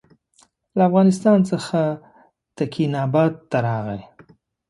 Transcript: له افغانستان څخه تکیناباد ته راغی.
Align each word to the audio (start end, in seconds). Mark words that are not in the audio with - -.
له 0.77 0.83
افغانستان 0.89 1.37
څخه 1.51 1.79
تکیناباد 2.57 3.31
ته 3.49 3.57
راغی. 3.67 4.01